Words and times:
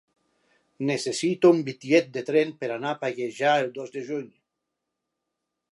Necessito 0.89 1.51
un 1.55 1.59
bitllet 1.67 2.09
de 2.15 2.23
tren 2.31 2.55
per 2.63 2.71
anar 2.77 2.93
a 2.95 2.99
Pallejà 3.05 3.53
el 3.65 3.71
dos 3.79 3.95
de 3.99 4.05
juny. 4.11 4.27